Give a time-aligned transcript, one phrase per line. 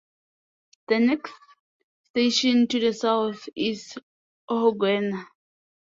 [0.87, 1.31] The next
[2.05, 3.99] station to the south is
[4.49, 5.27] Ohangwena.